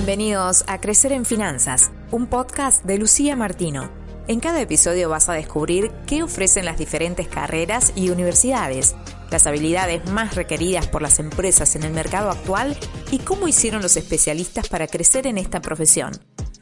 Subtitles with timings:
[0.00, 3.90] Bienvenidos a Crecer en Finanzas, un podcast de Lucía Martino.
[4.28, 8.96] En cada episodio vas a descubrir qué ofrecen las diferentes carreras y universidades,
[9.30, 12.78] las habilidades más requeridas por las empresas en el mercado actual
[13.10, 16.12] y cómo hicieron los especialistas para crecer en esta profesión.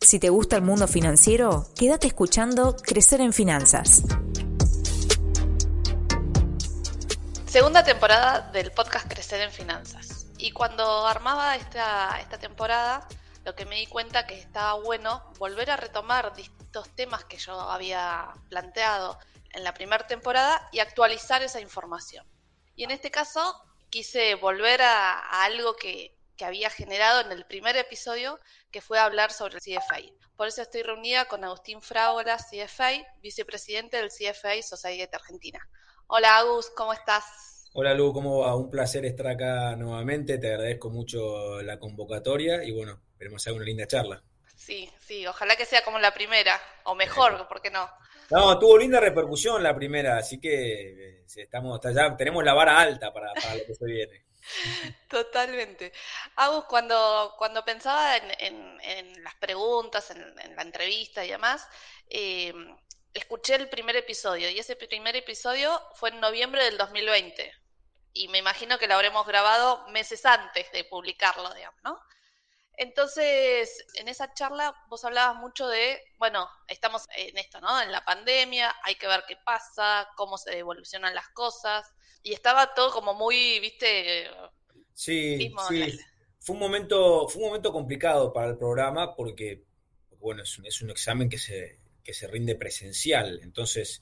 [0.00, 4.02] Si te gusta el mundo financiero, quédate escuchando Crecer en Finanzas.
[7.46, 10.26] Segunda temporada del podcast Crecer en Finanzas.
[10.38, 13.06] Y cuando armaba esta, esta temporada,
[13.44, 17.58] lo que me di cuenta que estaba bueno volver a retomar distintos temas que yo
[17.58, 19.18] había planteado
[19.52, 22.26] en la primera temporada y actualizar esa información.
[22.76, 23.54] Y en este caso
[23.90, 28.38] quise volver a, algo que, que había generado en el primer episodio,
[28.70, 30.00] que fue hablar sobre el CFA.
[30.36, 35.60] Por eso estoy reunida con Agustín Frágola, CFA, vicepresidente del CFA Society Argentina.
[36.06, 37.57] Hola Agus, ¿cómo estás?
[37.74, 38.56] Hola Lu, ¿cómo va?
[38.56, 43.64] Un placer estar acá nuevamente, te agradezco mucho la convocatoria y bueno, esperemos hacer una
[43.64, 44.22] linda charla.
[44.56, 47.88] Sí, sí, ojalá que sea como la primera, o mejor, ¿por qué no?
[48.30, 53.12] No, tuvo linda repercusión la primera, así que eh, estamos, ya tenemos la vara alta
[53.12, 54.24] para, lo que se viene.
[55.08, 55.92] Totalmente.
[56.36, 61.66] Agus, cuando, cuando pensaba en, las preguntas, en, la entrevista y demás,
[62.08, 62.52] eh,
[63.14, 67.52] escuché el primer episodio y ese primer episodio fue en noviembre del 2020
[68.12, 71.98] y me imagino que lo habremos grabado meses antes de publicarlo, digamos, ¿no?
[72.76, 77.80] Entonces, en esa charla vos hablabas mucho de, bueno, estamos en esto, ¿no?
[77.82, 81.92] En la pandemia, hay que ver qué pasa, cómo se evolucionan las cosas,
[82.22, 84.30] y estaba todo como muy, viste...
[84.94, 85.98] Sí, sí.
[86.40, 89.64] Fue un, momento, fue un momento complicado para el programa porque,
[90.18, 91.78] bueno, es un, es un examen que se,
[92.08, 94.00] que se rinde presencial, entonces,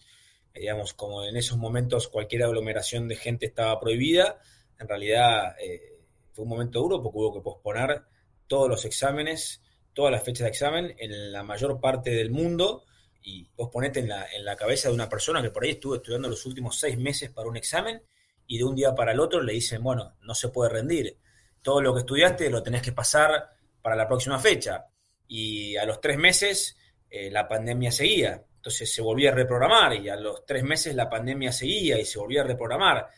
[0.54, 4.38] digamos, como en esos momentos cualquier aglomeración de gente estaba prohibida,
[4.78, 5.98] en realidad eh,
[6.30, 8.04] fue un momento duro porque hubo que posponer
[8.46, 9.60] todos los exámenes,
[9.92, 12.84] todas las fechas de examen en la mayor parte del mundo
[13.24, 15.96] y vos ponete en la, en la cabeza de una persona que por ahí estuvo
[15.96, 18.00] estudiando los últimos seis meses para un examen
[18.46, 21.18] y de un día para el otro le dicen, bueno, no se puede rendir.
[21.60, 23.50] Todo lo que estudiaste lo tenés que pasar
[23.82, 24.86] para la próxima fecha.
[25.26, 26.76] Y a los tres meses
[27.10, 28.42] eh, la pandemia seguía.
[28.56, 32.18] Entonces se volvía a reprogramar y a los tres meses la pandemia seguía y se
[32.18, 33.08] volvía a reprogramar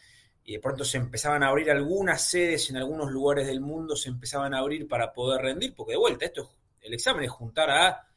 [0.48, 4.08] y de pronto se empezaban a abrir algunas sedes en algunos lugares del mundo, se
[4.08, 6.50] empezaban a abrir para poder rendir, porque de vuelta, esto
[6.80, 8.08] el examen es juntar a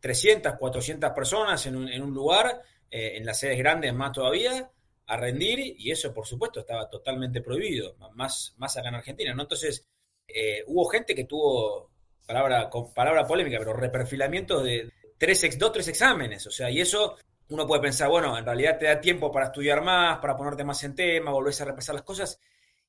[0.00, 2.60] 300, 400 personas en un, en un lugar,
[2.90, 4.68] eh, en las sedes grandes más todavía,
[5.06, 9.42] a rendir, y eso por supuesto estaba totalmente prohibido, más, más acá en Argentina, ¿no?
[9.42, 9.86] Entonces,
[10.26, 11.92] eh, hubo gente que tuvo,
[12.26, 17.16] palabra, con palabra polémica, pero reperfilamientos de tres, dos, tres exámenes, o sea, y eso
[17.48, 20.82] uno puede pensar, bueno, en realidad te da tiempo para estudiar más, para ponerte más
[20.84, 22.40] en tema, volvés a repasar las cosas.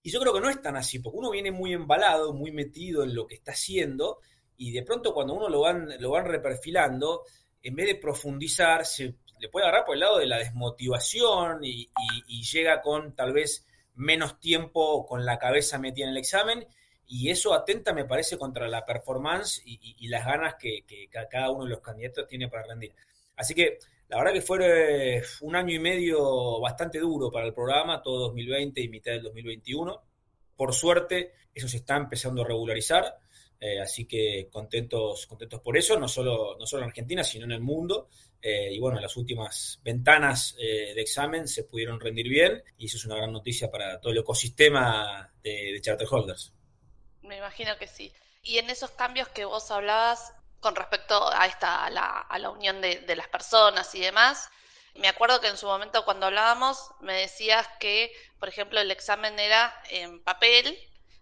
[0.02, 3.04] Y yo creo que no es tan así, porque uno viene muy embalado, muy metido
[3.04, 4.20] en lo que está haciendo,
[4.56, 7.24] y de pronto cuando uno lo van, lo van reperfilando,
[7.62, 11.90] en vez de profundizar, se le puede agarrar por el lado de la desmotivación y,
[12.52, 13.66] llega con tal vez
[13.96, 16.66] menos tiempo con la cabeza metida en el examen,
[17.08, 20.84] y eso atenta, me parece, contra la performance y, las ganas que,
[21.30, 22.94] cada uno de los candidatos tiene para rendir.
[23.36, 23.80] Así que
[24.10, 28.82] la verdad que fue un año y medio bastante duro para el programa, todo 2020
[28.82, 30.04] y mitad del 2021.
[30.56, 33.20] Por suerte, eso se está empezando a regularizar,
[33.60, 38.10] eh, así que contentos, contentos por eso, no solo, en Argentina, sino en el mundo.
[38.42, 42.98] Eh, y bueno, las últimas ventanas eh, de examen se pudieron rendir bien y eso
[42.98, 46.54] es una gran noticia para todo el ecosistema de, de charter holders.
[47.28, 48.14] Me imagino que sí.
[48.42, 52.50] Y en esos cambios que vos hablabas, con respecto a esta a la, a la
[52.50, 54.50] unión de, de, las personas y demás.
[54.96, 59.38] Me acuerdo que en su momento cuando hablábamos me decías que, por ejemplo, el examen
[59.38, 60.78] era en papel,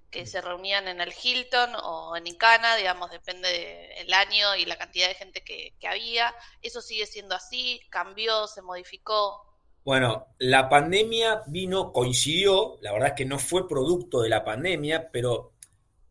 [0.10, 3.50] que se reunían en el Hilton o en Icana, digamos, depende
[3.98, 6.34] del año y la cantidad de gente que, que había.
[6.62, 7.82] ¿Eso sigue siendo así?
[7.90, 8.48] ¿Cambió?
[8.48, 9.46] ¿Se modificó?
[9.84, 15.12] Bueno, la pandemia vino, coincidió, la verdad es que no fue producto de la pandemia,
[15.12, 15.52] pero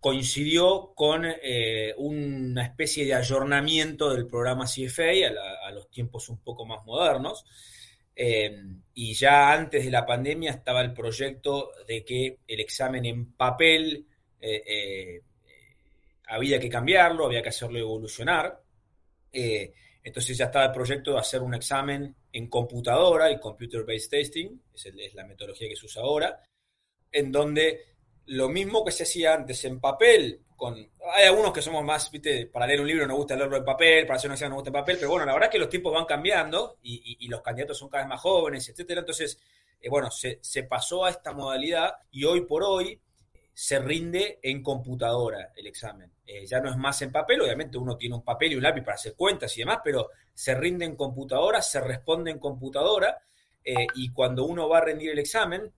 [0.04, 5.30] coincidió con eh, una especie de ayornamiento del programa CFA
[5.66, 7.46] a, los tiempos un poco más modernos.
[8.14, 8.54] Eh,
[8.92, 14.06] y ya antes de la pandemia estaba el proyecto de que el examen en papel
[14.42, 15.22] eh,
[16.26, 18.60] había que cambiarlo, había que hacerlo evolucionar.
[19.32, 24.50] entonces ya estaba el proyecto de hacer un examen en computadora, el Computer Based Testing,
[24.74, 26.42] es, es la metodología que se usa ahora,
[27.10, 27.93] en donde
[28.26, 32.46] lo mismo que se hacía antes en papel, con hay algunos que somos más, viste,
[32.46, 34.70] para leer un libro nos gusta leerlo en papel, para hacer una examen nos gusta
[34.70, 37.78] en papel, pero bueno, la verdad es que los tiempos van cambiando y, los candidatos
[37.78, 39.00] son cada vez más jóvenes, etcétera.
[39.00, 39.38] Entonces,
[39.80, 43.00] eh, bueno, se, pasó a esta modalidad y hoy por hoy
[43.52, 46.10] se rinde en computadora el examen.
[46.26, 48.82] Eh, ya no es más en papel, obviamente uno tiene un papel y un lápiz
[48.82, 53.18] para hacer cuentas y demás, pero se rinde en computadora, se responde en computadora
[53.62, 55.72] eh, y cuando uno va a rendir el examen,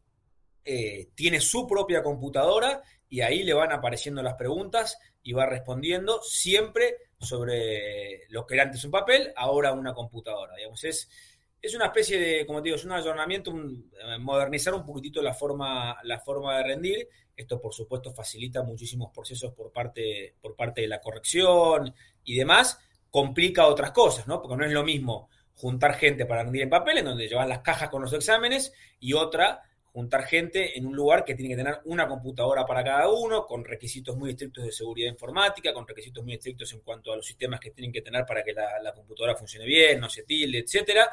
[0.67, 6.21] eh, tiene su propia computadora y ahí le van apareciendo las preguntas y va respondiendo
[6.23, 10.57] siempre sobre lo que era antes un papel, ahora una computadora.
[10.57, 11.09] Digamos, es,
[11.63, 13.55] es una especie de, como te digo, es un ayornamiento,
[14.21, 19.53] modernizar un poquitito la forma, la forma de rendir esto, por supuesto, facilita muchísimos procesos
[19.53, 22.79] por parte, por parte de la corrección y demás.
[23.11, 24.41] Complica otras cosas, ¿no?
[24.41, 27.61] Porque no es lo mismo juntar gente para rendir en papel, en donde llevan las
[27.61, 29.63] cajas con los exámenes, y otra,
[29.97, 33.65] juntar gente en un lugar que tiene que tener una computadora para cada uno, con
[33.65, 37.59] requisitos muy estrictos de seguridad informática, con requisitos muy estrictos en cuanto a los sistemas
[37.59, 41.09] que tienen que tener para que la, computadora funcione bien, no se tilde, etcétera.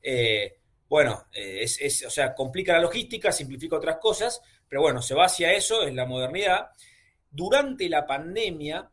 [0.00, 0.56] Eh,
[0.88, 5.26] bueno, eh, es, o sea, complica la logística, simplifica otras cosas, pero bueno, se va
[5.26, 6.68] hacia eso, es la modernidad.
[7.30, 8.90] Durante la pandemia,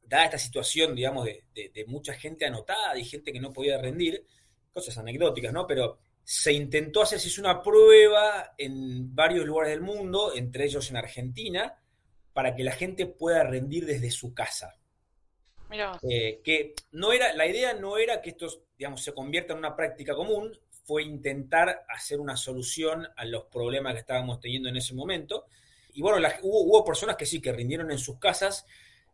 [0.00, 4.24] dada esta situación, digamos, de, mucha gente anotada y gente que no podía rendir,
[4.72, 5.66] cosas anecdóticas, ¿no?
[5.66, 5.98] Pero
[6.30, 11.82] se intentó hacerse una prueba en varios lugares del mundo, entre ellos en Argentina,
[12.32, 14.78] para que la gente pueda rendir desde su casa.
[16.08, 18.46] Eh, que no era, la idea no era que esto,
[18.78, 23.94] digamos, se convierta en una práctica común, fue intentar hacer una solución a los problemas
[23.94, 25.46] que estábamos teniendo en ese momento.
[25.94, 28.64] Y bueno, hubo, personas que sí, que rindieron en sus casas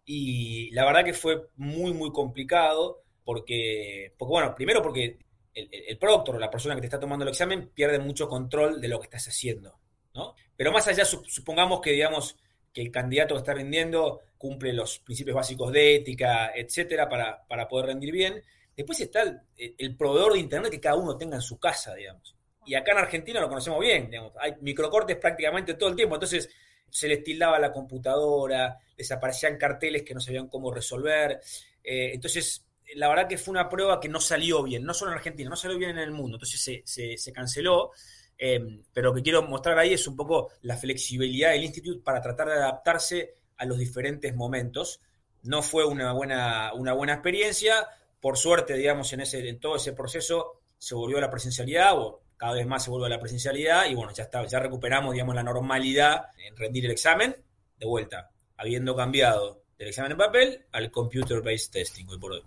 [0.04, 5.16] y la verdad que fue muy, muy complicado porque, porque bueno, primero porque
[5.56, 8.80] el, el proctor o la persona que te está tomando el examen pierde mucho control
[8.80, 9.78] de lo que estás haciendo,
[10.14, 10.34] ¿no?
[10.56, 12.36] Pero más allá, supongamos que, digamos,
[12.72, 17.66] que el candidato que está rindiendo cumple los principios básicos de ética, etcétera, para, para
[17.66, 18.42] poder rendir bien,
[18.76, 19.22] Después está
[19.56, 22.36] el, proveedor de Internet que cada uno tenga en su casa, digamos.
[22.66, 24.34] Y acá en Argentina lo conocemos bien, digamos.
[24.38, 26.50] Hay microcortes prácticamente todo el tiempo, entonces
[26.90, 31.40] se les tildaba la computadora, desaparecían carteles que no sabían cómo resolver.
[31.82, 35.18] Eh, entonces, la verdad que fue una prueba que no salió bien, no solo en
[35.18, 37.90] Argentina, no salió bien en el mundo, entonces se, canceló.
[38.38, 42.20] Eh, pero lo que quiero mostrar ahí es un poco la flexibilidad del Instituto para
[42.20, 45.00] tratar de adaptarse a los diferentes momentos.
[45.42, 47.88] No fue una buena, una buena experiencia,
[48.20, 52.20] por suerte, digamos, en, ese, en todo ese proceso se volvió a la presencialidad, o
[52.36, 55.34] cada vez más se vuelve a la presencialidad, y bueno, ya está, ya recuperamos, digamos,
[55.34, 57.36] la normalidad en rendir el examen,
[57.78, 62.42] de vuelta, habiendo cambiado del examen en papel al computer-based testing hoy por hoy.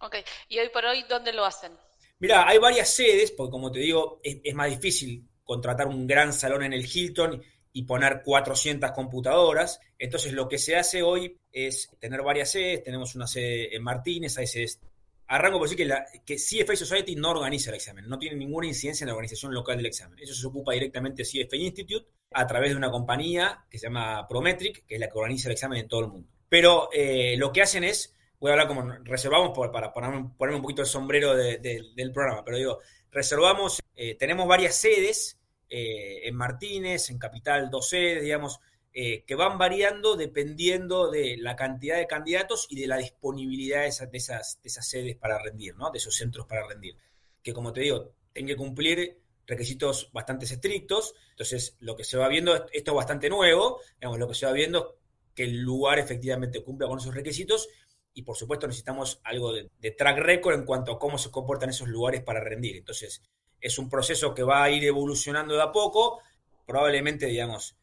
[0.00, 0.16] Ok,
[0.48, 1.72] y hoy por hoy, ¿dónde lo hacen?
[2.18, 6.62] Mira, hay varias sedes, porque como te digo, es, más difícil contratar un gran salón
[6.62, 9.80] en el Hilton y poner 400 computadoras.
[9.98, 12.82] Entonces, lo que se hace hoy es tener varias sedes.
[12.82, 14.80] Tenemos una sede en Martínez, hay sedes
[15.28, 18.68] Arranco por decir que, la, que CFA Society no organiza el examen, no tiene ninguna
[18.68, 20.18] incidencia en la organización local del examen.
[20.20, 24.86] Eso se ocupa directamente CFA Institute a través de una compañía que se llama Prometric,
[24.86, 26.28] que es la que organiza el examen en todo el mundo.
[26.48, 30.82] Pero eh, lo que hacen es, voy a hablar como reservamos para ponerme, un poquito
[30.82, 32.80] el sombrero del programa, pero digo,
[33.10, 35.38] reservamos, eh, tenemos varias sedes
[35.68, 38.60] eh, en Martínez, en Capital, dos sedes, digamos,
[38.92, 43.88] eh, que van variando dependiendo de la cantidad de candidatos y de la disponibilidad de
[43.88, 45.90] esas, de esas, sedes para rendir, ¿no?
[45.90, 46.96] de esos centros para rendir.
[47.42, 51.14] Que como te digo, tienen que cumplir requisitos bastante estrictos.
[51.30, 54.52] Entonces, lo que se va viendo, esto es bastante nuevo, digamos, lo que se va
[54.52, 54.96] viendo
[55.34, 57.68] que el lugar efectivamente cumpla con esos requisitos
[58.16, 61.68] y por supuesto necesitamos algo de, de, track record en cuanto a cómo se comportan
[61.68, 62.76] esos lugares para rendir.
[62.76, 63.22] Entonces,
[63.60, 66.22] es un proceso que va a ir evolucionando de a poco,
[66.64, 67.76] probablemente, digamos,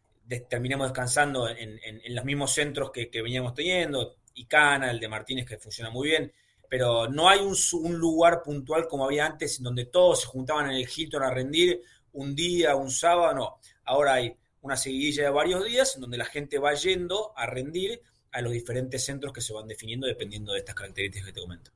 [0.49, 1.79] terminemos descansando en,
[2.15, 6.33] los mismos centros que, veníamos teniendo, Icana, el de Martínez, que funciona muy bien,
[6.67, 10.77] pero no hay un, lugar puntual como había antes, en donde todos se juntaban en
[10.77, 11.79] el Hilton a rendir
[12.13, 13.59] un día, un sábado, no.
[13.83, 18.01] Ahora hay una seguidilla de varios días en donde la gente va yendo a rendir
[18.33, 21.71] a los diferentes centros que se van definiendo dependiendo de estas características que te comento.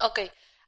[0.00, 0.20] Ok,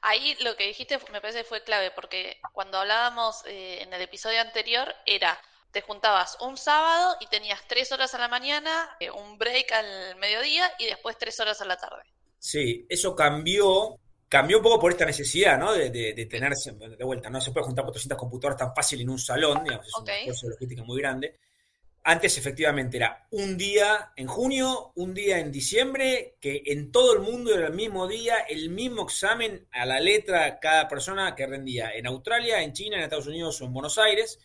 [0.03, 4.41] ahí lo que dijiste me parece fue clave porque cuando hablábamos eh, en el episodio
[4.41, 5.39] anterior era
[5.73, 10.17] te juntabas un sábado y tenías tres horas a la mañana, eh, un break al
[10.17, 12.03] mediodía y después tres horas a la tarde.
[12.39, 15.73] Sí, eso cambió, cambió un poco por esta necesidad, ¿no?
[15.73, 19.19] De, de, tener de vuelta, no se puede juntar 400 computadoras tan fácil en un
[19.19, 21.39] salón, digamos, es una esfuerzo logística muy grande.
[22.05, 27.21] Antes efectivamente era un día en junio, un día en diciembre, que en todo el
[27.21, 31.93] mundo era el mismo día, el mismo examen a la letra cada persona que rendía
[31.93, 34.41] en Australia, en China, en Estados Unidos o en Buenos Aires.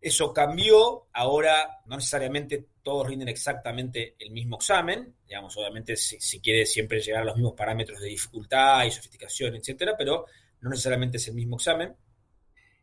[0.00, 6.66] Eso cambió, ahora no necesariamente todos rinden exactamente el mismo examen, digamos, obviamente si, quiere
[6.66, 10.26] siempre llegar a los mismos parámetros de dificultad y sofisticación, etcétera, pero
[10.60, 11.94] no necesariamente es el mismo examen.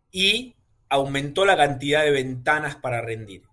[0.09, 0.55] Y
[0.87, 3.43] aumentó la cantidad de ventanas para rendir.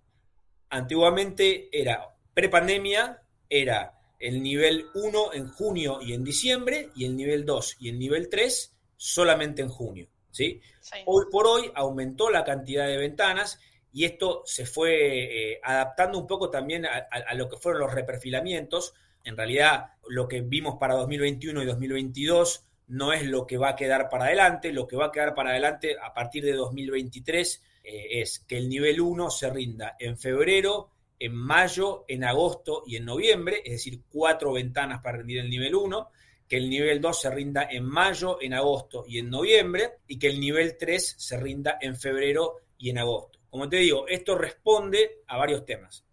[0.71, 7.45] Antiguamente era prepandemia, era el nivel 1 en junio y en diciembre, y el nivel
[7.45, 10.09] 2 y el nivel 3 solamente en junio.
[10.31, 10.61] ¿sí?
[11.07, 13.59] Hoy por hoy aumentó la cantidad de ventanas
[13.93, 17.93] y esto se fue eh, adaptando un poco también a, a, lo que fueron los
[17.93, 18.95] reperfilamientos.
[19.25, 23.77] En realidad, lo que vimos para 2021 y 2022 no es lo que va a
[23.77, 24.73] quedar para adelante.
[24.73, 28.69] Lo que va a quedar para adelante a partir de 2023 eh, es que el
[28.69, 34.01] nivel 1 se rinda en febrero, en mayo, en agosto y en noviembre, es decir,
[34.09, 36.09] cuatro ventanas para rendir el nivel 1,
[36.49, 40.29] que el nivel 2 se rinda en mayo, en agosto y en noviembre, y que
[40.29, 43.39] el nivel 3 se rinda en febrero y en agosto.
[43.51, 46.05] Como te digo, esto responde a varios temas.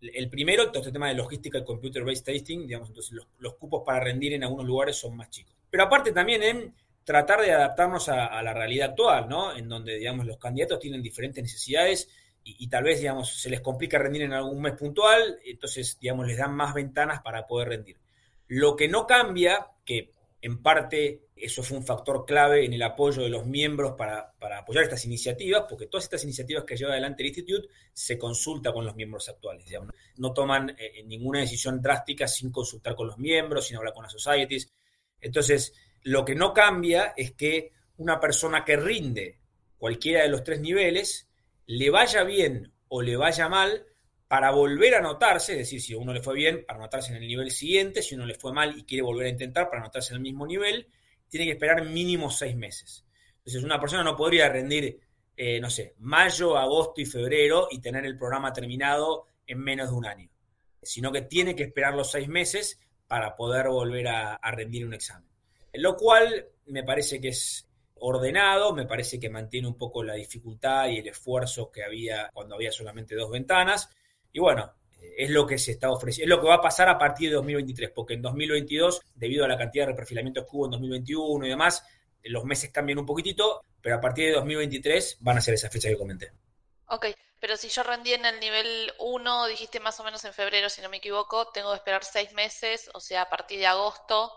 [0.00, 3.82] El primero, todo este tema de logística y computer-based testing, digamos, entonces los, los, cupos
[3.84, 5.54] para rendir en algunos lugares son más chicos.
[5.70, 6.74] Pero aparte también en
[7.06, 9.56] tratar de adaptarnos a, la realidad actual, ¿no?
[9.56, 12.08] En donde, digamos, los candidatos tienen diferentes necesidades
[12.42, 16.36] y, tal vez, digamos, se les complica rendir en algún mes puntual, entonces, digamos, les
[16.36, 17.96] dan más ventanas para poder rendir.
[18.48, 23.22] Lo que no cambia, que en parte eso fue un factor clave en el apoyo
[23.22, 27.28] de los miembros para, apoyar estas iniciativas, porque todas estas iniciativas que lleva adelante el
[27.28, 29.64] Institute se consulta con los miembros actuales.
[29.64, 29.94] Digamos.
[30.16, 34.12] No toman eh, ninguna decisión drástica sin consultar con los miembros, sin hablar con las
[34.12, 34.72] societies.
[35.20, 35.72] Entonces,
[36.06, 39.40] lo que no cambia es que una persona que rinde
[39.76, 41.28] cualquiera de los tres niveles,
[41.66, 43.86] le vaya bien o le vaya mal,
[44.28, 47.20] para volver a anotarse, es decir, si a uno le fue bien, para anotarse en
[47.20, 50.12] el nivel siguiente, si uno le fue mal y quiere volver a intentar para anotarse
[50.12, 50.86] en el mismo nivel,
[51.28, 53.04] tiene que esperar mínimo seis meses.
[53.38, 55.00] Entonces, una persona no podría rendir,
[55.36, 59.96] eh, no sé, mayo, agosto y febrero y tener el programa terminado en menos de
[59.96, 60.30] un año,
[60.80, 65.35] sino que tiene que esperar los seis meses para poder volver a rendir un examen
[65.82, 67.66] lo cual me parece que es
[67.98, 72.54] ordenado, me parece que mantiene un poco la dificultad y el esfuerzo que había cuando
[72.54, 73.88] había solamente dos ventanas.
[74.32, 74.74] Y bueno,
[75.16, 77.36] es lo que se está ofreciendo, es lo que va a pasar a partir de
[77.36, 81.48] 2023, porque en 2022, debido a la cantidad de reperfilamientos que hubo en 2021 y
[81.48, 81.84] demás,
[82.24, 85.90] los meses cambian un poquitito, pero a partir de 2023 van a ser esas fechas
[85.90, 86.32] que comenté.
[86.88, 87.06] Ok,
[87.40, 90.82] pero si yo rendí en el nivel 1, dijiste más o menos en febrero, si
[90.82, 94.32] no me equivoco, tengo que esperar seis meses, o sea, a partir de agosto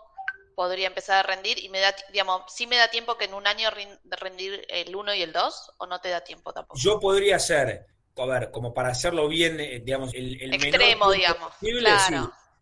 [0.54, 3.46] podría empezar a rendir y me da, digamos, sí me da tiempo que en un
[3.46, 3.70] año
[4.10, 6.78] rendir el 1 y el 2 o no te da tiempo tampoco.
[6.78, 11.52] Yo podría hacer, a ver, como para hacerlo bien, eh, digamos, el, el extremo, digamos.
[11.54, 11.90] Posible,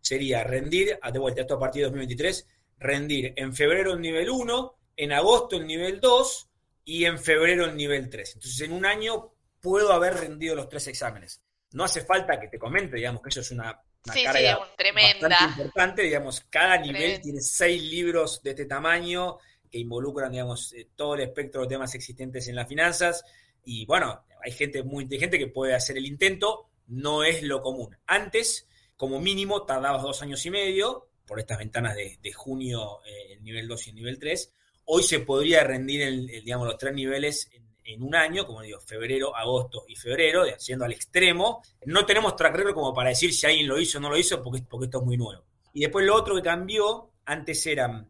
[0.01, 4.29] sería rendir, ah, de vuelta, esto a partir de 2023, rendir en febrero el nivel
[4.29, 6.49] 1, en agosto el nivel 2
[6.85, 8.35] y en febrero el nivel 3.
[8.35, 11.41] Entonces, en un año puedo haber rendido los tres exámenes.
[11.71, 13.79] No hace falta que te comente, digamos, que eso es una
[14.13, 14.45] sí, sí,
[14.77, 15.55] tremenda.
[15.57, 19.37] importante, digamos, cada nivel tiene seis libros de este tamaño
[19.69, 23.23] que involucran, digamos, eh, todo el espectro de temas existentes en las finanzas.
[23.63, 27.95] Y bueno, hay gente muy inteligente que puede hacer el intento, no es lo común.
[28.07, 33.43] Antes, como mínimo, tardabas dos años y medio por estas ventanas de, junio, eh, el
[33.43, 34.51] nivel 2 y el nivel 3.
[34.85, 38.79] Hoy se podría rendir, el, digamos, los tres niveles en en un año, como digo,
[38.79, 41.63] febrero, agosto y febrero, siendo al extremo.
[41.85, 44.41] No tenemos track record como para decir si alguien lo hizo o no lo hizo,
[44.43, 45.43] porque, porque esto es muy nuevo.
[45.73, 48.05] Y después lo otro que cambió, antes era,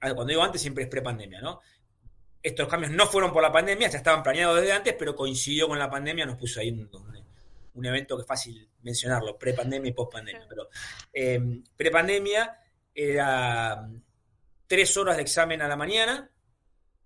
[0.00, 1.60] cuando digo antes siempre es prepandemia, ¿no?
[2.42, 5.78] Estos cambios no fueron por la pandemia, ya estaban planeados desde antes, pero coincidió con
[5.78, 10.46] la pandemia, nos puso ahí un, evento que es fácil mencionarlo, prepandemia y postpandemia.
[10.46, 10.68] Pero
[11.12, 12.58] eh, prepandemia
[12.94, 13.88] era
[14.66, 16.30] tres horas de examen a la mañana,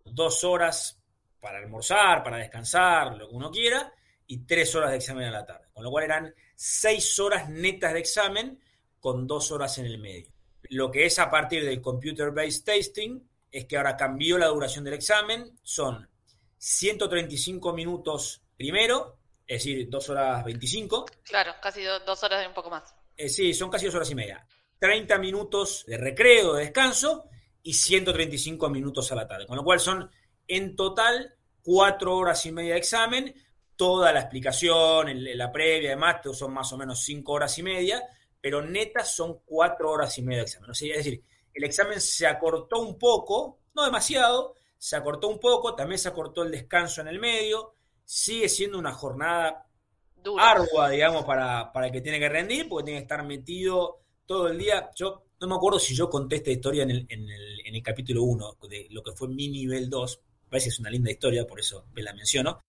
[0.04, 0.98] dos horas
[1.40, 3.92] para almorzar, para descansar, lo que uno quiera,
[4.26, 5.68] y tres horas de examen a la tarde.
[5.73, 8.61] Con lo cual eran seis horas netas de examen
[9.00, 10.33] con dos horas en el medio.
[10.71, 14.95] Lo que es a partir del computer-based testing es que ahora cambió la duración del
[14.95, 16.09] examen, son
[16.59, 19.16] 135 minutos primero,
[19.47, 21.07] es decir, dos horas 25.
[21.23, 22.95] Claro, casi dos horas y un poco más.
[23.16, 24.47] Eh, sí, son casi dos horas y media.
[24.78, 27.28] 30 minutos de recreo, de descanso,
[27.62, 29.47] y 135 minutos a la tarde.
[29.47, 30.11] Con lo cual son
[30.49, 33.35] en total, cuatro horas y media de examen,
[33.76, 38.02] toda la explicación, la previa, además, son más o menos cinco horas y media,
[38.40, 40.71] pero netas son cuatro horas y media de examen.
[40.71, 41.23] es decir,
[41.55, 46.43] el examen se acortó un poco, no demasiado, se acortó un poco, también se acortó
[46.43, 47.75] el descanso en el medio,
[48.05, 49.67] sigue siendo una jornada
[50.38, 54.49] ardua, digamos, para, para el que tiene que rendir, porque tiene que estar metido todo
[54.49, 54.90] el día.
[54.95, 57.83] Yo no me acuerdo si yo conté esta historia en el, en el, en el
[57.83, 61.47] capítulo 1, de lo que fue mi nivel 2, parece que es una linda historia,
[61.47, 62.61] por eso la menciono,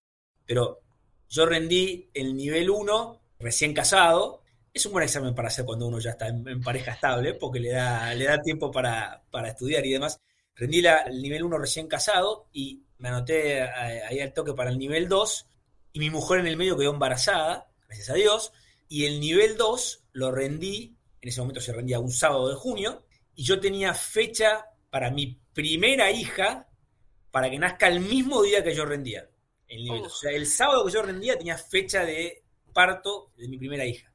[0.46, 0.80] pero
[1.28, 5.98] yo rendí el nivel 1 recién casado, es un buen examen para hacer cuando uno
[5.98, 10.20] ya está en, pareja estable, porque le da, le da tiempo para, estudiar y demás.
[10.54, 14.78] Rendí el nivel 1 recién casado y me anoté eh, ahí al toque para el
[14.78, 15.46] nivel 2
[15.92, 18.52] y mi mujer en el medio quedó embarazada, gracias a Dios,
[18.88, 23.04] y el nivel 2 lo rendí, en ese momento se rendía un sábado de junio,
[23.34, 26.68] y yo tenía fecha para mi primera hija
[27.30, 29.28] para que nazca el mismo día que yo rendía.
[29.68, 30.02] El nivel.
[30.02, 34.12] O sea, el sábado que yo rendía tenía fecha de parto de mi primera hija.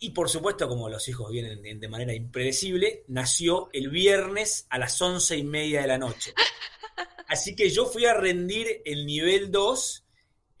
[0.00, 5.00] Y por supuesto, como los hijos vienen de manera impredecible, nació el viernes a las
[5.02, 6.32] once y media de la noche.
[7.28, 10.04] Así que yo fui a rendir el nivel 2.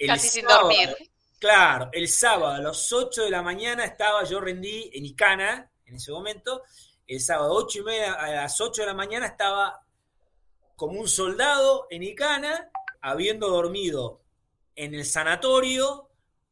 [0.00, 0.94] El Casi sin dormir.
[1.38, 5.94] Claro, el sábado a las 8 de la mañana estaba, yo rendí en Icana en
[5.94, 6.62] ese momento.
[7.06, 9.80] El sábado 8 y media, a las 8 de la mañana estaba
[10.78, 12.70] como un soldado en Icana,
[13.00, 14.22] habiendo dormido
[14.76, 16.08] en el sanatorio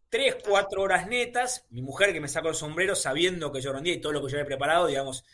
[0.08, 1.64] tres, cuatro horas netas.
[1.70, 4.32] Mi mujer que me sacó el sombrero sabiendo que yo rendía y todo lo que
[4.32, 5.24] yo había preparado, digamos,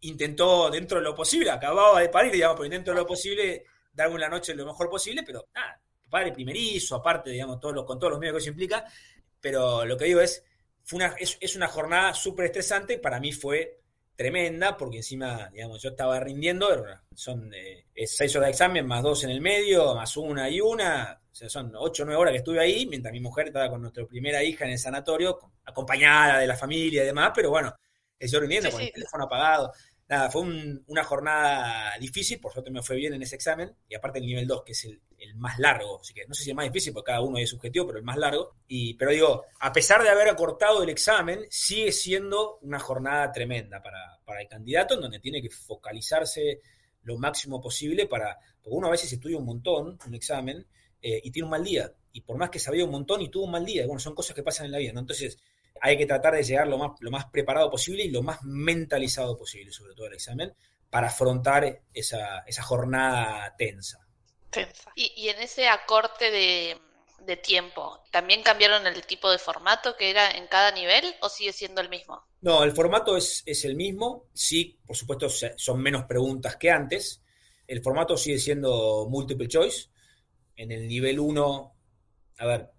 [0.00, 4.18] intentó dentro de lo posible, acababa de parir, digamos, pero dentro de lo posible darme
[4.18, 5.78] la noche lo mejor posible, pero nada,
[6.08, 8.82] padre primerizo, aparte, digamos, todo con todos los medios que eso implica,
[9.42, 10.42] pero lo que digo es,
[10.92, 13.82] una, es, una jornada súper estresante, para mí fue
[14.18, 16.84] tremenda, porque encima, digamos, yo estaba rindiendo,
[17.14, 21.20] son eh, seis horas de examen, más dos en el medio, más una y una,
[21.30, 23.80] o sea, son ocho o nueve horas que estuve ahí, mientras mi mujer estaba con
[23.80, 27.72] nuestra primera hija en el sanatorio, acompañada de la familia y demás, pero bueno,
[28.18, 29.72] yo rindiendo con el teléfono apagado.
[30.08, 30.42] Nada, fue
[30.88, 34.48] una jornada difícil, por suerte me fue bien en ese examen, y aparte el nivel
[34.48, 35.00] 2, que es el,
[35.36, 37.86] más largo, así que no sé si es más difícil, porque cada uno es subjetivo,
[37.86, 38.54] pero el más largo.
[38.66, 43.82] Y, pero digo, a pesar de haber acortado el examen, sigue siendo una jornada tremenda
[43.82, 46.60] para, para el candidato, en donde tiene que focalizarse
[47.02, 50.66] lo máximo posible para, porque uno a veces estudia un montón, un examen,
[51.00, 53.44] eh, y tiene un mal día, y por más que sabía un montón y tuvo
[53.44, 55.00] un mal día, bueno, son cosas que pasan en la vida, ¿no?
[55.00, 55.38] Entonces,
[55.80, 59.36] hay que tratar de llegar lo más, lo más preparado posible y lo más mentalizado
[59.36, 60.52] posible, sobre todo el examen,
[60.90, 64.06] para afrontar esa, jornada tensa.
[64.50, 64.92] Tensa.
[64.94, 70.46] Y, en ese acorte de, tiempo, ¿también cambiaron el tipo de formato que era en
[70.46, 72.22] cada nivel o sigue siendo el mismo?
[72.40, 74.28] No, el formato es, es el mismo.
[74.32, 77.22] Sí, por supuesto, son menos preguntas que antes.
[77.66, 79.88] El formato sigue siendo multiple choice.
[80.56, 81.76] En el nivel 1,
[82.38, 82.70] a ver,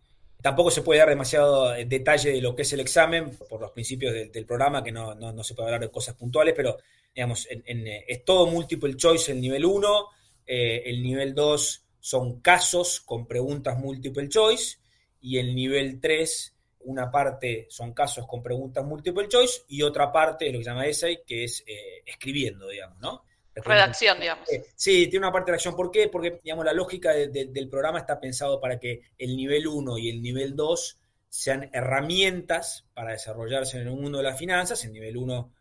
[0.41, 3.71] Tampoco se puede dar demasiado eh, detalle de lo que es el examen por los
[3.71, 6.77] principios del programa, que no, se puede hablar de cosas puntuales, pero
[7.13, 10.07] digamos, eh, es todo multiple choice el nivel 1,
[10.51, 14.79] eh, el nivel 2 son casos con preguntas multiple choice
[15.21, 20.47] y el nivel 3, una parte son casos con preguntas multiple choice y otra parte
[20.47, 21.63] es lo que se llama essay, que es
[22.05, 23.23] escribiendo, digamos, ¿no?
[23.55, 24.47] Redacción, digamos.
[24.75, 25.75] Sí, tiene una parte de redacción.
[25.75, 26.07] ¿Por qué?
[26.07, 30.21] Porque, digamos, la lógica del programa está pensado para que el nivel 1 y el
[30.21, 34.83] nivel 2 sean herramientas para desarrollarse en el mundo de las finanzas.
[34.85, 35.53] El nivel 1,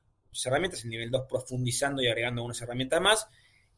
[0.45, 3.29] herramientas, el nivel 2 profundizando y agregando unas herramientas más.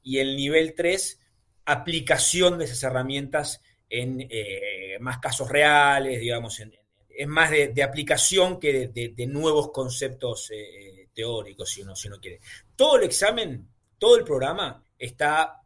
[0.02, 1.20] Y el nivel 3,
[1.66, 6.60] aplicación de esas herramientas en eh, más casos reales, digamos,
[7.08, 12.40] es más de, aplicación que de, nuevos conceptos eh, teóricos, si uno, si uno quiere.
[12.76, 13.68] Todo el examen
[14.00, 15.60] todo el programa está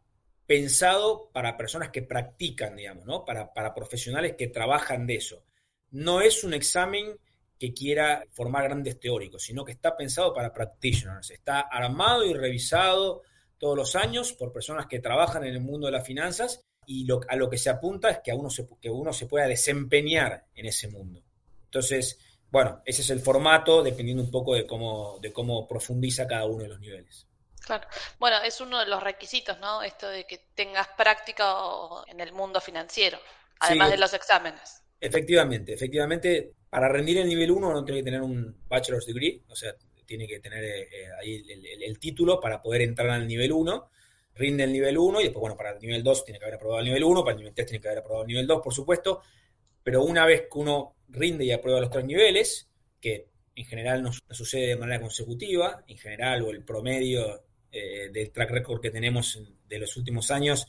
[0.45, 3.23] pensado para personas que practican, digamos, ¿no?
[3.23, 5.43] Para, profesionales que trabajan de eso.
[5.91, 7.17] No es un examen
[7.57, 11.31] que quiera formar grandes teóricos, sino que está pensado para practitioners.
[11.31, 13.23] Está armado y revisado
[13.65, 17.21] todos los años por personas que trabajan en el mundo de las finanzas y lo,
[17.27, 20.45] a lo que se apunta es que, a uno se, que uno se pueda desempeñar
[20.53, 21.23] en ese mundo.
[21.63, 22.19] Entonces,
[22.51, 26.61] bueno, ese es el formato, dependiendo un poco de cómo, de cómo profundiza cada uno
[26.61, 27.25] de los niveles.
[27.59, 27.87] Claro.
[28.19, 29.81] Bueno, es uno de los requisitos, ¿no?
[29.81, 31.55] Esto de que tengas práctica
[32.05, 33.17] en el mundo financiero,
[33.61, 34.83] además de los exámenes.
[34.99, 39.55] Efectivamente, efectivamente, para rendir el nivel 1 uno tiene que tener un bachelor's degree, o
[39.55, 39.73] sea,
[40.05, 41.45] tiene que tener eh, eh, ahí
[41.81, 43.89] el, título para poder entrar al nivel 1.
[44.35, 46.79] Rinde el nivel 1 y después, bueno, para el nivel 2 tiene que haber aprobado
[46.79, 48.73] el nivel 1, para el nivel 3 tiene que haber aprobado el nivel 2, por
[48.73, 49.21] supuesto,
[49.83, 54.11] pero una vez que uno rinde y aprueba los tres niveles, que en general no
[54.31, 59.39] sucede de manera consecutiva, en general o el promedio eh, del track record que tenemos
[59.67, 60.67] de los últimos años,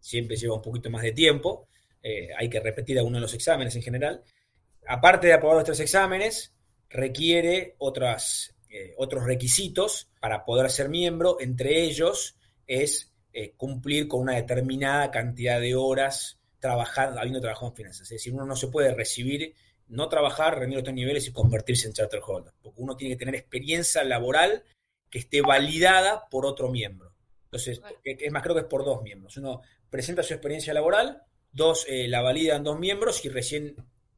[0.00, 1.68] siempre lleva un poquito más de tiempo.
[2.02, 4.22] Eh, hay que repetir algunos de los exámenes en general.
[4.86, 6.53] Aparte de aprobar los tres exámenes,
[6.94, 11.38] requiere otras, eh, otros requisitos para poder ser miembro.
[11.40, 13.10] Entre ellos es
[13.56, 18.02] cumplir con una determinada cantidad de horas trabajando, habiendo trabajado en finanzas.
[18.02, 19.54] Es decir, uno no se puede recibir,
[19.88, 22.54] no trabajar, rendir otros niveles y convertirse en charter holder.
[22.62, 24.62] Porque uno tiene que tener experiencia laboral
[25.10, 27.12] que esté validada por otro miembro.
[27.46, 29.36] Entonces, es más, creo que es por dos miembros.
[29.36, 33.76] Uno presenta su experiencia laboral, dos eh, la validan dos miembros y recién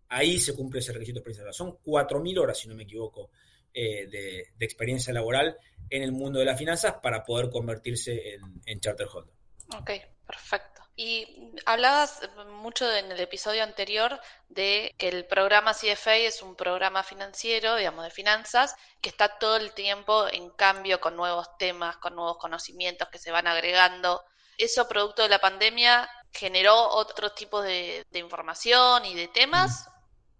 [0.08, 1.54] ahí se cumple ese requisito de experiencia laboral.
[1.54, 3.30] Son 4.000 horas, si no me equivoco,
[3.72, 5.58] eh, de, experiencia laboral
[5.90, 9.34] en el mundo de las finanzas para poder convertirse en, charter holder.
[9.78, 9.90] Ok,
[10.26, 10.82] perfecto.
[10.96, 17.02] Y hablabas mucho en el episodio anterior de que el programa CFA es un programa
[17.02, 22.16] financiero, digamos, de finanzas, que está todo el tiempo en cambio con nuevos temas, con
[22.16, 24.24] nuevos conocimientos que se van agregando.
[24.56, 29.88] Eso, producto de la pandemia, generó otro tipo de, información y de temas.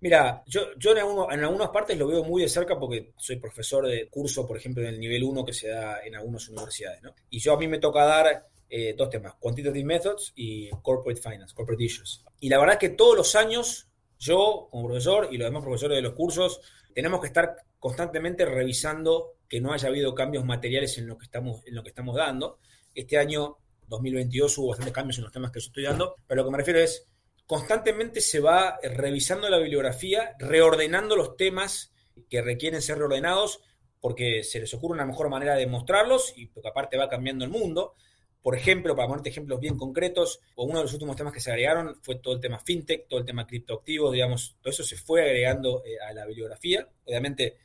[0.01, 4.09] Mira, yo, en, en, algunas partes lo veo muy de cerca porque soy profesor de
[4.09, 7.15] curso, por ejemplo, del nivel 1 que se da en algunas universidades, ¿no?
[7.31, 11.55] Y yo a mí me toca dar eh, dos temas, Quantitative Methods y Corporate Finance,
[11.55, 12.25] Corporate Issues.
[12.41, 15.97] Y la verdad es que todos los años, yo como profesor y los demás profesores
[15.97, 16.61] de los cursos,
[16.93, 21.63] tenemos que estar constantemente revisando que no haya habido cambios materiales en lo que estamos,
[21.67, 22.59] en lo que estamos dando.
[22.95, 26.45] Este año 2022 hubo bastantes cambios en los temas que yo estoy dando, pero lo
[26.47, 27.07] que me refiero es,
[27.47, 31.93] constantemente se va revisando la bibliografía, reordenando los temas
[32.29, 33.61] que requieren ser reordenados,
[34.01, 37.51] porque se les ocurre una mejor manera de mostrarlos y porque aparte va cambiando el
[37.51, 37.95] mundo.
[38.43, 41.97] Por ejemplo, para ponerte ejemplos bien concretos, uno de los últimos temas que se agregaron
[42.03, 45.83] fue todo el tema fintech, todo el tema criptoactivos, digamos, todo eso se fue agregando
[45.85, 46.89] eh, a la bibliografía.
[47.05, 47.57] Obviamente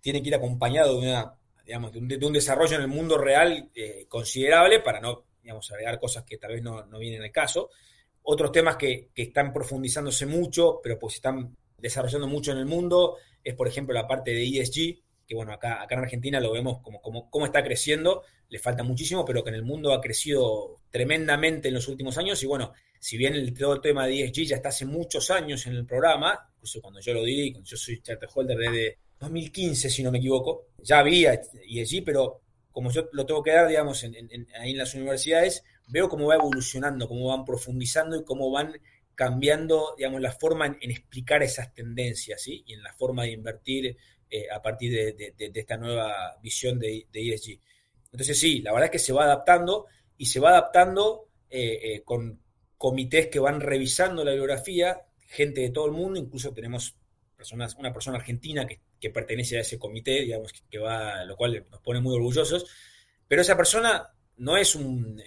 [0.00, 4.06] tiene que ir acompañado de, una, digamos, de, un, desarrollo en el mundo real eh,
[4.08, 7.70] considerable para no, digamos, agregar cosas que tal vez no, vienen al caso.
[8.30, 13.54] Otros temas que, están profundizándose mucho, pero pues están desarrollando mucho en el mundo, es
[13.54, 17.00] por ejemplo la parte de ESG, que bueno, acá, acá en Argentina lo vemos como,
[17.00, 21.68] como, como está creciendo, le falta muchísimo, pero que en el mundo ha crecido tremendamente
[21.68, 22.42] en los últimos años.
[22.42, 25.66] Y bueno, si bien el, todo el tema de ESG ya está hace muchos años
[25.66, 30.02] en el programa, incluso cuando yo lo di, yo soy charter holder desde 2015, si
[30.02, 34.14] no me equivoco, ya había ESG, pero como yo lo tengo que dar, digamos, en,
[34.60, 38.78] ahí en las universidades, veo cómo va evolucionando, cómo van profundizando y cómo van
[39.18, 42.62] cambiando, digamos, la forma en, explicar esas tendencias, ¿sí?
[42.66, 43.96] Y en la forma de invertir
[44.30, 47.58] eh, a partir de, esta nueva visión de, ESG.
[48.12, 52.02] Entonces sí, la verdad es que se va adaptando y se va adaptando eh, eh,
[52.04, 52.40] con
[52.76, 56.96] comités que van revisando la biografía, gente de todo el mundo, incluso tenemos
[57.36, 61.80] personas, una persona argentina que, pertenece a ese comité, digamos, que, va, lo cual nos
[61.80, 62.66] pone muy orgullosos,
[63.26, 65.20] pero esa persona no es un,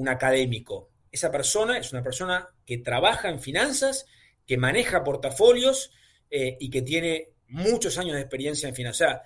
[0.00, 4.06] un académico, esa persona es una persona que trabaja en finanzas,
[4.46, 5.92] que maneja portafolios
[6.30, 9.20] y que tiene muchos años de experiencia en finanzas.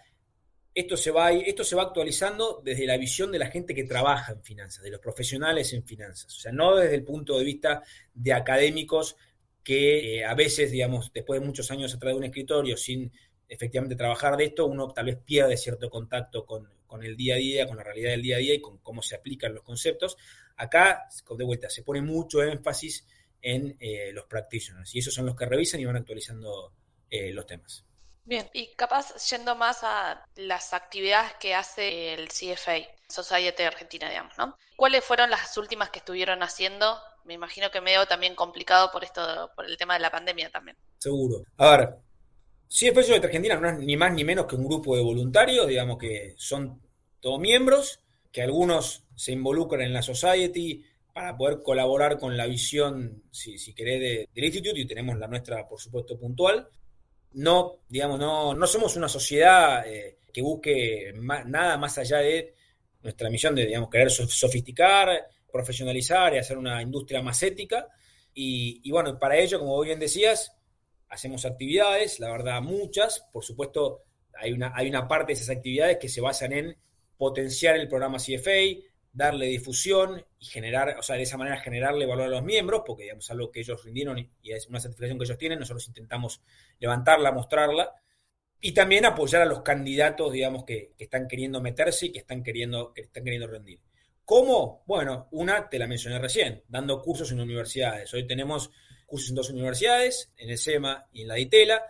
[0.74, 4.32] Esto se, va, esto se va actualizando desde la visión de la gente que trabaja
[4.32, 6.36] en finanzas, de los profesionales en finanzas.
[6.36, 7.82] O sea, no desde el punto de vista
[8.12, 9.16] de académicos
[9.62, 13.12] que eh, a veces, digamos, después de muchos años atrás de un escritorio sin
[13.48, 16.68] efectivamente trabajar de esto, uno tal vez pierde cierto contacto con,
[17.02, 19.16] el día a día, con la realidad del día a día y con cómo se
[19.16, 20.16] aplican los conceptos.
[20.56, 23.06] Acá, de vuelta, se pone mucho énfasis
[23.40, 26.72] en eh, los practitioners y esos son los que revisan y van actualizando
[27.10, 27.84] eh, los temas.
[28.24, 34.32] Bien, y capaz yendo más a las actividades que hace el CFA, Society Argentina, digamos,
[34.38, 34.56] ¿no?
[34.76, 36.98] ¿Cuáles fueron las últimas que estuvieron haciendo?
[37.24, 40.76] Me imagino que medio también complicado por esto, por el tema de la pandemia también.
[40.98, 41.44] Seguro.
[41.58, 41.98] A ver,
[42.68, 45.98] CFA Society Argentina no es ni más ni menos que un grupo de voluntarios, digamos
[45.98, 46.80] que son
[47.20, 48.00] todos miembros,
[48.34, 53.72] que algunos se involucran en la Society para poder colaborar con la visión, si, si
[53.72, 56.68] querés, del Instituto, y tenemos la nuestra, por supuesto, puntual
[57.34, 62.54] no, digamos, no, no somos una sociedad eh, que busque nada más allá de
[63.02, 67.88] nuestra misión de, digamos, querer sofisticar, profesionalizar y hacer una industria más ética.
[68.32, 70.52] Y, bueno, para ello, como bien decías,
[71.08, 75.98] hacemos actividades, la verdad muchas, por supuesto, hay una, hay una parte de esas actividades
[75.98, 76.76] que se basan en
[77.24, 82.26] potenciar el programa CFA, darle difusión y generar, o sea, de esa manera generarle valor
[82.26, 85.38] a los miembros, porque digamos algo que ellos rindieron y, es una certificación que ellos
[85.38, 86.42] tienen, nosotros intentamos
[86.78, 87.94] levantarla, mostrarla,
[88.60, 92.92] y también apoyar a los candidatos, digamos, que, están queriendo meterse y que están queriendo,
[92.92, 93.80] que están queriendo rendir.
[94.26, 94.84] ¿Cómo?
[94.86, 98.12] Bueno, una te la mencioné recién, dando cursos en universidades.
[98.12, 98.70] Hoy tenemos
[99.06, 101.86] cursos en dos universidades, en el SEMA y en la DITELA.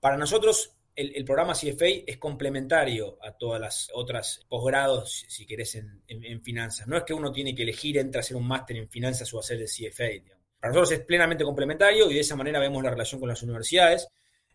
[0.00, 6.42] Para nosotros el, programa CFA es complementario a todas las otras posgrados, si querés, en,
[6.42, 6.88] finanzas.
[6.88, 9.60] No es que uno tiene que elegir entre hacer un máster en finanzas o hacer
[9.60, 10.34] el CFA.
[10.58, 14.08] Para nosotros es plenamente complementario y de esa manera vemos la relación con las universidades.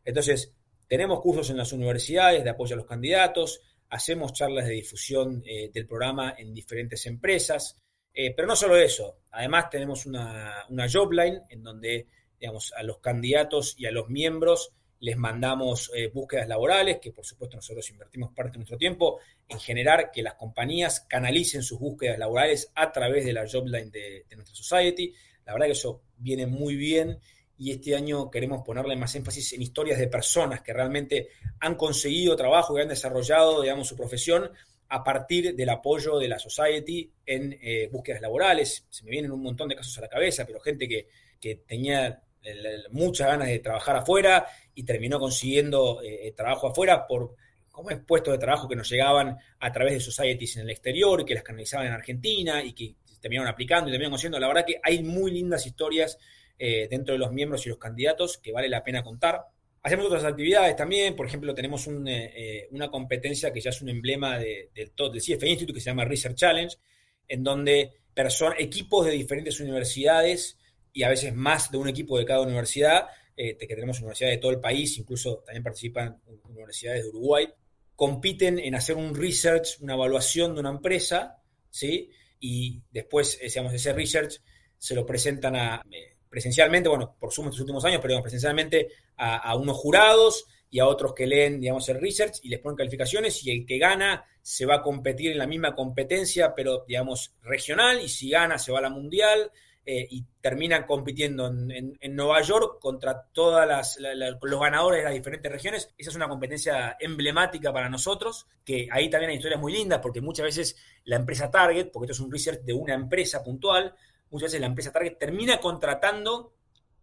[0.04, 0.54] Entonces,
[0.86, 5.72] tenemos cursos en las universidades de apoyo a los candidatos, hacemos charlas de difusión eh,
[5.74, 7.78] del programa en diferentes empresas,
[8.14, 13.00] eh, pero no solo eso, además tenemos una, una jobline en donde digamos, a los
[13.00, 18.32] candidatos y a los miembros les mandamos eh, búsquedas laborales, que por supuesto nosotros invertimos
[18.34, 23.26] parte de nuestro tiempo en generar que las compañías canalicen sus búsquedas laborales a través
[23.26, 25.14] de la jobline de, de nuestra society.
[25.46, 27.20] La verdad que eso viene muy bien
[27.58, 31.28] y este año queremos ponerle más énfasis en historias de personas que realmente
[31.60, 34.52] han conseguido trabajo y han desarrollado, digamos, su profesión
[34.88, 38.86] a partir del apoyo de la society en eh, búsquedas laborales.
[38.90, 41.08] Se me vienen un montón de casos a la cabeza, pero gente que,
[41.68, 42.24] tenía
[42.92, 47.36] muchas ganas de trabajar afuera y terminó consiguiendo eh, trabajo afuera por
[47.72, 51.22] como es puestos de trabajo que nos llegaban a través de societies en el exterior
[51.22, 54.40] y que las canalizaban en Argentina y que terminaron aplicando y terminaron consiguiendo.
[54.40, 56.20] La verdad que hay muy lindas historias
[56.60, 59.42] eh, dentro de los miembros y los candidatos que vale la pena contar.
[59.82, 64.38] Hacemos otras actividades también, por ejemplo, tenemos eh, una competencia que ya es un emblema
[64.38, 66.78] del, del CFA Institute que se llama Research Challenge,
[67.28, 67.92] en donde
[68.60, 70.58] equipos de diferentes universidades
[70.94, 74.52] y a veces más de un equipo de cada universidad, que tenemos universidades de todo
[74.52, 77.48] el país, incluso también participan universidades de Uruguay,
[77.96, 82.10] compiten en hacer un research, una evaluación de una empresa, ¿sí?
[82.40, 84.42] Y después, digamos, ese research
[84.78, 85.84] se lo presentan a
[86.34, 91.14] presencialmente, bueno, por Zoom estos últimos años, pero presencialmente a, unos jurados y a otros
[91.14, 94.78] que leen, digamos, el research y les ponen calificaciones y el que gana se va
[94.78, 98.82] a competir en la misma competencia, pero, digamos, regional y si gana se va a
[98.82, 99.52] la mundial
[99.86, 105.90] eh, y terminan compitiendo en, Nueva York contra todos los ganadores de las diferentes regiones.
[105.98, 110.22] Esa es una competencia emblemática para nosotros, que ahí también hay historias muy lindas porque
[110.22, 113.94] muchas veces la empresa Target, porque esto es un research de una empresa puntual,
[114.30, 116.54] muchas veces la empresa Target termina contratando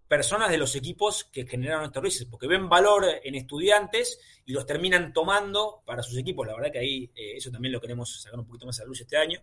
[0.09, 4.67] personas de los equipos que generaron estos research, porque ven valor en estudiantes y los
[4.67, 6.47] terminan tomando para sus equipos.
[6.47, 8.89] La verdad que ahí eh, eso también lo queremos sacar un poquito más a la
[8.89, 9.41] luz este año.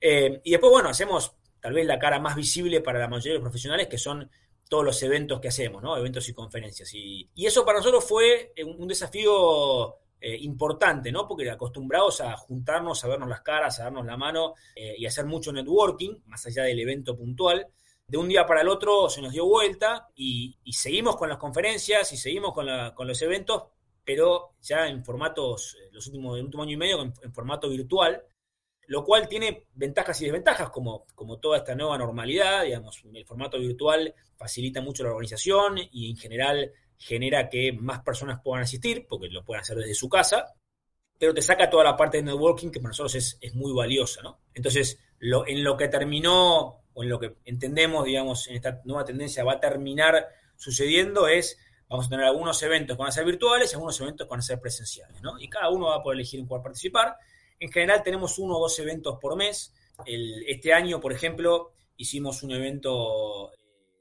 [0.00, 3.38] Eh, y después, bueno, hacemos tal vez la cara más visible para la mayoría de
[3.38, 4.30] los profesionales, que son
[4.68, 5.96] todos los eventos que hacemos, ¿no?
[5.96, 6.92] Eventos y conferencias.
[6.94, 11.26] Y, eso para nosotros fue un, desafío eh, importante, ¿no?
[11.26, 15.24] Porque acostumbrados a juntarnos, a vernos las caras, a darnos la mano eh, y hacer
[15.24, 17.66] mucho networking, más allá del evento puntual.
[18.06, 22.10] De un día para el otro se nos dio vuelta y, seguimos con las conferencias
[22.12, 23.64] y seguimos con, los eventos,
[24.04, 28.22] pero ya en formatos, eh, los últimos, el último año y medio, en, formato virtual,
[28.88, 33.58] lo cual tiene ventajas y desventajas, como, como toda esta nueva normalidad, digamos, el formato
[33.58, 39.28] virtual facilita mucho la organización y en general genera que más personas puedan asistir, porque
[39.28, 40.54] lo pueden hacer desde su casa,
[41.18, 44.40] pero te saca toda la parte de networking que para nosotros es, muy valiosa, ¿no?
[44.54, 49.04] Entonces, lo, en lo que terminó, o en lo que entendemos, digamos, en esta nueva
[49.04, 51.58] tendencia va a terminar sucediendo es,
[51.90, 54.40] vamos a tener algunos eventos que van a ser virtuales y algunos eventos que van
[54.40, 55.38] a ser presenciales, ¿no?
[55.38, 57.16] Y cada uno va a poder elegir en cuál participar.
[57.60, 59.74] En general tenemos uno o dos eventos por mes.
[60.06, 63.52] este año, por ejemplo, hicimos un evento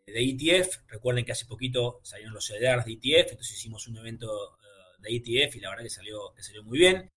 [0.06, 0.88] de ETF.
[0.88, 5.15] Recuerden que hace poquito salieron los CDRs de ETF, entonces hicimos un evento eh, de
[5.15, 7.12] ETF y la verdad que salió, que salió muy bien.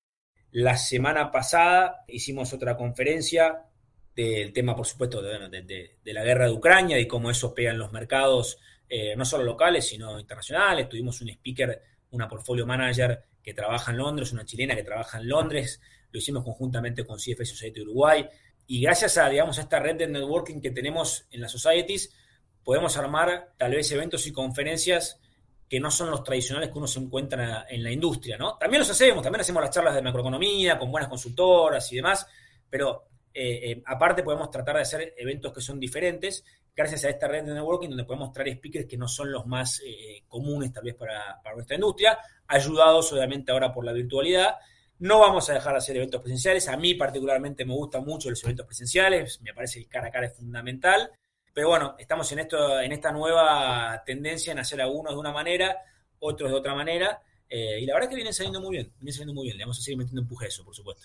[0.52, 3.66] La semana pasada hicimos otra conferencia
[4.14, 7.92] del tema, por supuesto, de, la guerra de Ucrania y cómo eso pega en los
[7.92, 10.88] mercados, eh, no solo locales, sino internacionales.
[10.88, 15.28] Tuvimos un speaker, una portfolio manager que trabaja en Londres, una chilena que trabaja en
[15.28, 15.80] Londres.
[16.12, 18.28] Lo hicimos conjuntamente con CFA Society Uruguay.
[18.66, 22.14] Y gracias a, digamos, a esta red de networking que tenemos en las societies,
[22.62, 25.20] podemos armar tal vez eventos y conferencias
[25.68, 28.56] que no son los tradicionales que uno se encuentra en la industria, ¿no?
[28.58, 32.26] También los hacemos, también hacemos las charlas de macroeconomía con buenas consultoras y demás,
[32.68, 36.44] pero eh, eh, aparte podemos tratar de hacer eventos que son diferentes
[36.74, 39.80] gracias a esta red de networking donde podemos traer speakers que no son los más
[39.84, 44.56] eh, comunes tal vez para, para, nuestra industria, ayudados obviamente ahora por la virtualidad.
[45.00, 48.42] No vamos a dejar de hacer eventos presenciales, a mí particularmente me gustan mucho los
[48.44, 51.10] eventos presenciales, me parece que cara a cara es fundamental,
[51.52, 55.76] pero bueno, estamos en, esto, en esta nueva tendencia en hacer algunos de una manera,
[56.20, 57.22] otros de otra manera.
[57.48, 59.58] Eh, y la verdad es que vienen saliendo muy bien, vienen saliendo muy bien.
[59.58, 61.02] Le vamos a seguir metiendo empuje a eso, por supuesto.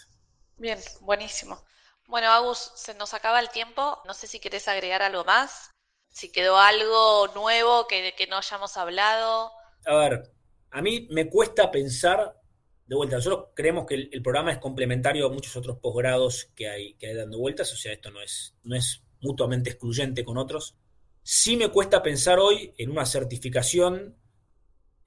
[0.57, 1.63] Bien, buenísimo.
[2.07, 4.01] Bueno, Agus, se nos acaba el tiempo.
[4.05, 5.71] No sé si querés agregar algo más.
[6.09, 9.51] Si quedó algo nuevo que, que no hayamos hablado.
[9.85, 10.31] A ver,
[10.69, 12.39] a mí me cuesta pensar,
[12.87, 16.93] de vuelta, nosotros creemos que el, programa es complementario a muchos otros posgrados que hay,
[16.95, 17.73] que hay dando vueltas.
[17.73, 20.75] O sea, esto no es, no es mutuamente excluyente con otros.
[21.23, 24.15] Sí me cuesta pensar hoy en una certificación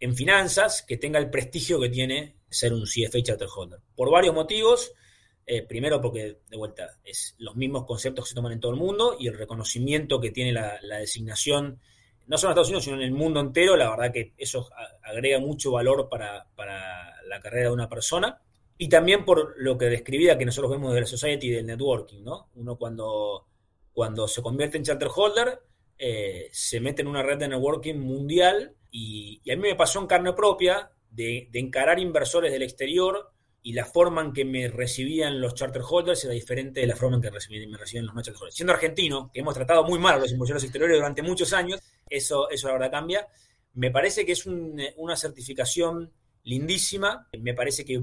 [0.01, 3.81] en finanzas que tenga el prestigio que tiene ser un CFA Charter Holder.
[3.95, 4.93] Por varios motivos.
[5.51, 8.79] Eh, primero porque, de vuelta, es los mismos conceptos que se toman en todo el
[8.79, 11.81] mundo y el reconocimiento que tiene la, designación,
[12.27, 13.75] no solo en Estados Unidos, sino en el mundo entero.
[13.75, 14.69] La verdad que eso
[15.03, 16.47] agrega mucho valor para
[17.29, 18.43] la carrera de una persona.
[18.77, 22.23] Y también por lo que describía que nosotros vemos de la society y del networking,
[22.23, 22.51] ¿no?
[22.55, 23.49] Uno cuando
[23.99, 25.61] cuando se convierte en charter holder,
[25.99, 30.07] eh, se mete en una red de networking mundial y, a mí me pasó en
[30.07, 35.57] carne propia de, encarar inversores del exterior y la forma en que me recibían los
[35.57, 38.55] charter holders era diferente de la forma en que me recibían los no charter holders.
[38.55, 42.49] Siendo argentino, que hemos tratado muy mal a los inversores exteriores durante muchos años, eso,
[42.51, 43.27] eso verdad cambia.
[43.75, 46.13] Me parece que es una certificación
[46.45, 48.01] lindísima, me parece que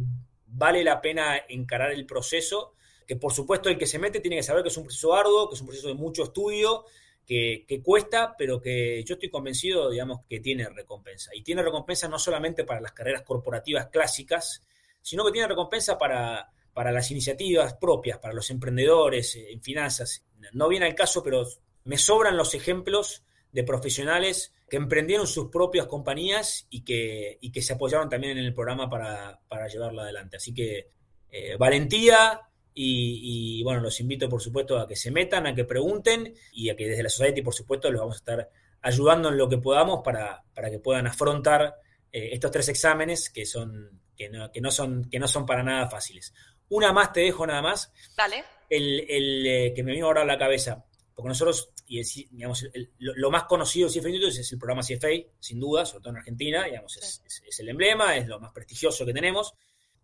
[0.47, 2.73] vale la pena encarar el proceso,
[3.07, 5.49] que por supuesto el que se mete tiene que saber que es un proceso arduo,
[5.49, 6.85] que es un proceso de mucho estudio,
[7.25, 11.31] que, cuesta, pero que yo estoy convencido, digamos, que tiene recompensa.
[11.33, 14.61] Y tiene recompensa no solamente para las carreras corporativas clásicas,
[15.01, 20.23] sino que tiene recompensa para, para las iniciativas propias, para los emprendedores eh, en finanzas.
[20.53, 21.47] No viene al caso, pero
[21.83, 27.61] me sobran los ejemplos de profesionales que emprendieron sus propias compañías y que, y que
[27.61, 30.37] se apoyaron también en el programa para, para llevarlo adelante.
[30.37, 30.89] Así que
[31.29, 32.41] eh, valentía,
[32.77, 36.75] y, bueno, los invito por supuesto a que se metan, a que pregunten y a
[36.75, 38.49] que desde la Society por supuesto les vamos a estar
[38.81, 41.75] ayudando en lo que podamos para, para que puedan afrontar
[42.11, 45.63] eh, estos tres exámenes que son que no, que no son que no son para
[45.63, 46.33] nada fáciles.
[46.69, 47.93] Una más te dejo nada más.
[48.17, 48.43] Dale.
[48.69, 52.65] El, el eh, que me vino ahora a la cabeza, porque nosotros, y digamos,
[52.99, 56.17] lo, más conocido de CFA Institute es el programa CFA, sin duda, sobre todo en
[56.17, 59.53] Argentina, digamos, es, es el emblema, es lo más prestigioso que tenemos.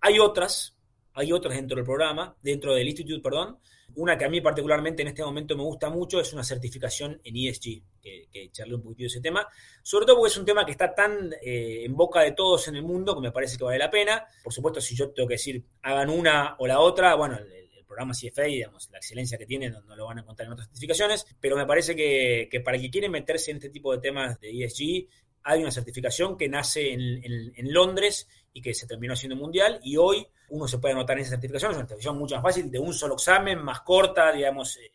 [0.02, 0.76] Hay otras,
[1.14, 3.60] hay otras dentro del programa, dentro del instituto, perdón.
[3.96, 7.36] Una que a mí particularmente en este momento me gusta mucho es una certificación en
[7.36, 9.46] ESG, que, que charlé un poquito de ese tema,
[9.84, 12.78] sobre todo porque es un tema que está tan eh, en boca de todos en
[12.78, 14.26] el mundo que me parece que vale la pena.
[14.44, 17.61] Por supuesto, si yo tengo que decir hagan una o la otra, bueno, el,
[17.92, 21.28] programa CFA, digamos, la excelencia que tiene, no, lo van a encontrar en otras certificaciones,
[21.40, 24.64] pero me parece que, para el que quiere meterse en este tipo de temas de
[24.64, 25.08] ESG,
[25.44, 30.28] hay una certificación que nace en Londres y que se terminó siendo mundial y hoy
[30.50, 32.94] uno se puede anotar en esa certificación, es una certificación mucho más fácil, de un
[32.94, 34.92] solo examen, más corta, digamos, eh,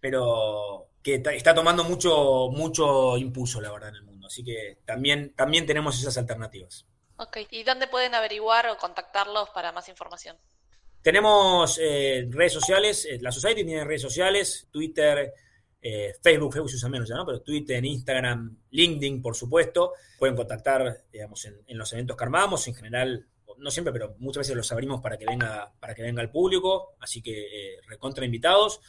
[0.00, 4.26] pero que está tomando mucho, mucho impulso, la verdad, en el mundo.
[4.26, 6.84] Así que también, también tenemos esas alternativas.
[7.16, 10.36] Ok, ¿y dónde pueden averiguar o contactarlos para más información?
[11.02, 15.32] Tenemos eh, redes sociales, eh, la Society tiene redes sociales, Twitter,
[16.20, 17.24] Facebook, Facebook se usa menos ya, ¿no?
[17.24, 19.92] Pero Twitter, Instagram, LinkedIn, por supuesto.
[20.18, 22.66] Pueden contactar, digamos, en, en los eventos que armamos.
[22.66, 23.26] En general,
[23.58, 26.94] no siempre, pero muchas veces los abrimos para que venga, para que venga el público,
[27.00, 28.80] así que eh, recontra invitados.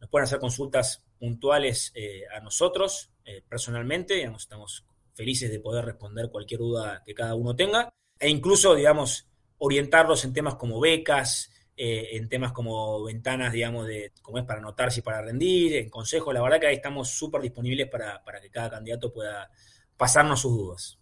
[0.00, 5.84] Nos pueden hacer consultas puntuales eh, a nosotros eh, personalmente, digamos, estamos felices de poder
[5.84, 9.26] responder cualquier duda que cada uno tenga, e incluso, digamos,
[9.58, 15.00] orientarlos en temas como becas, en temas como ventanas, digamos, de cómo es para anotarse
[15.00, 18.50] y para rendir, en consejos, la verdad que ahí estamos súper disponibles para, para que
[18.50, 19.50] cada candidato pueda
[19.96, 20.98] pasarnos sus dudas.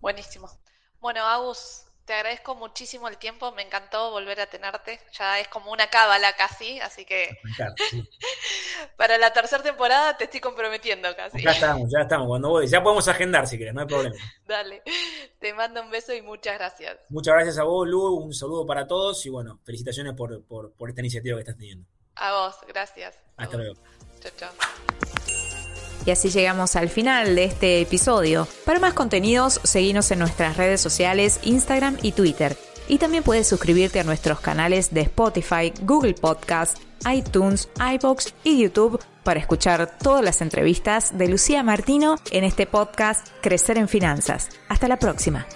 [0.00, 0.48] Buenísimo.
[1.00, 4.98] Bueno, Agus, te agradezco muchísimo el tiempo, me encantó volver a tenerte.
[5.12, 7.38] Ya es como una cábala casi, así que
[8.96, 11.42] para la tercera temporada te estoy comprometiendo casi.
[11.42, 12.26] Ya estamos, ya estamos.
[12.26, 14.16] Cuando voy, ya podemos agendar si quieres, no hay problema.
[14.48, 14.82] Dale,
[15.38, 16.96] te mando un beso y muchas gracias.
[17.10, 21.02] Muchas gracias a vos, Lu, un saludo para todos y bueno, felicitaciones por, por esta
[21.02, 21.86] iniciativa que estás teniendo.
[22.14, 23.18] A vos, gracias.
[23.36, 23.74] Hasta luego.
[24.20, 25.17] Chao, chao.
[26.08, 28.48] Y así llegamos al final de este episodio.
[28.64, 32.56] Para más contenidos, seguinos en nuestras redes sociales, Instagram y Twitter.
[32.88, 36.78] Y también puedes suscribirte a nuestros canales de Spotify, Google Podcast,
[37.12, 43.28] iTunes, iBox y YouTube para escuchar todas las entrevistas de Lucía Martino en este podcast
[43.42, 44.48] Crecer en Finanzas.
[44.70, 45.46] Hasta la próxima.